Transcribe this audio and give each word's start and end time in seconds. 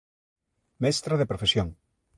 Mestra 0.83 1.19
de 1.19 1.29
profesión. 1.31 1.67